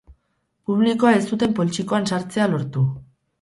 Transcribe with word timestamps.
Publikoa 0.71 1.11
ez 1.17 1.21
zuten 1.33 1.53
poltsikoan 1.59 2.09
sartzea 2.13 2.49
lortu. 2.55 2.85